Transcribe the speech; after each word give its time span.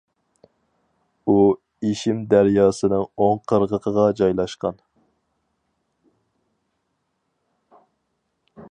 ئۇ، 1.25 1.35
ئىشىم 1.89 2.23
دەرياسىنىڭ 2.31 3.05
ئوڭ 3.25 3.43
قىرغىقىغا 3.53 4.07
جايلاشقان. 4.21 4.81